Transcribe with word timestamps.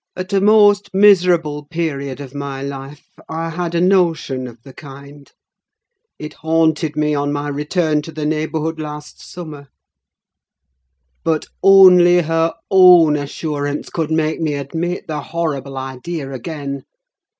At 0.15 0.33
a 0.33 0.41
most 0.41 0.95
miserable 0.95 1.65
period 1.67 2.19
of 2.19 2.33
my 2.33 2.63
life, 2.63 3.05
I 3.29 3.51
had 3.51 3.75
a 3.75 3.79
notion 3.81 4.47
of 4.47 4.57
the 4.63 4.73
kind: 4.73 5.31
it 6.17 6.33
haunted 6.33 6.95
me 6.95 7.13
on 7.13 7.31
my 7.31 7.47
return 7.49 8.01
to 8.01 8.11
the 8.11 8.25
neighbourhood 8.25 8.79
last 8.79 9.21
summer; 9.21 9.67
but 11.23 11.45
only 11.61 12.21
her 12.21 12.51
own 12.71 13.15
assurance 13.15 13.91
could 13.91 14.09
make 14.09 14.41
me 14.41 14.55
admit 14.55 15.05
the 15.05 15.21
horrible 15.21 15.77
idea 15.77 16.31
again. 16.33 16.83